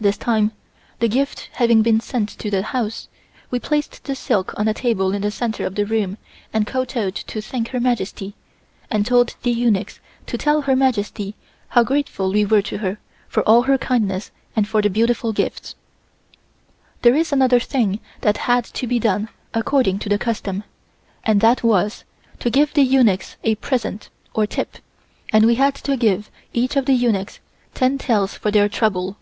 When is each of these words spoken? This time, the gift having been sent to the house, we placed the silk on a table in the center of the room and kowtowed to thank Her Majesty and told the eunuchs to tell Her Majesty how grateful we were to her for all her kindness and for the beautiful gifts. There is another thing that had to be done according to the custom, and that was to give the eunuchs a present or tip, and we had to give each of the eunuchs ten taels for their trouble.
This 0.00 0.16
time, 0.18 0.50
the 0.98 1.06
gift 1.08 1.50
having 1.52 1.80
been 1.80 2.00
sent 2.00 2.28
to 2.30 2.50
the 2.50 2.62
house, 2.64 3.06
we 3.50 3.60
placed 3.60 4.02
the 4.04 4.16
silk 4.16 4.52
on 4.58 4.66
a 4.66 4.74
table 4.74 5.14
in 5.14 5.22
the 5.22 5.30
center 5.30 5.64
of 5.64 5.76
the 5.76 5.86
room 5.86 6.18
and 6.52 6.66
kowtowed 6.66 7.14
to 7.14 7.40
thank 7.40 7.68
Her 7.68 7.78
Majesty 7.78 8.34
and 8.90 9.06
told 9.06 9.36
the 9.44 9.52
eunuchs 9.52 10.00
to 10.26 10.36
tell 10.36 10.62
Her 10.62 10.74
Majesty 10.74 11.36
how 11.68 11.84
grateful 11.84 12.32
we 12.32 12.44
were 12.44 12.60
to 12.62 12.78
her 12.78 12.98
for 13.28 13.44
all 13.44 13.62
her 13.62 13.78
kindness 13.78 14.32
and 14.56 14.66
for 14.66 14.82
the 14.82 14.90
beautiful 14.90 15.32
gifts. 15.32 15.76
There 17.02 17.14
is 17.14 17.32
another 17.32 17.60
thing 17.60 18.00
that 18.22 18.38
had 18.48 18.64
to 18.64 18.86
be 18.88 18.98
done 18.98 19.28
according 19.54 20.00
to 20.00 20.08
the 20.08 20.18
custom, 20.18 20.64
and 21.22 21.40
that 21.40 21.62
was 21.62 22.02
to 22.40 22.50
give 22.50 22.74
the 22.74 22.82
eunuchs 22.82 23.36
a 23.44 23.54
present 23.54 24.10
or 24.34 24.44
tip, 24.44 24.78
and 25.32 25.46
we 25.46 25.54
had 25.54 25.74
to 25.76 25.96
give 25.96 26.32
each 26.52 26.74
of 26.74 26.86
the 26.86 26.94
eunuchs 26.94 27.38
ten 27.74 27.96
taels 27.96 28.34
for 28.34 28.50
their 28.50 28.68
trouble. 28.68 29.16